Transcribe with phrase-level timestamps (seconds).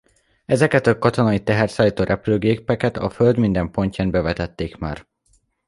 [0.45, 5.07] Ezeket a katonai teherszállító repülőgépeket a Föld minden pontján bevetették már.